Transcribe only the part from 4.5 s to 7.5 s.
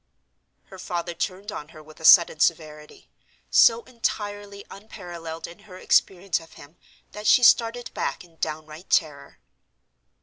unparalleled in her experience of him that she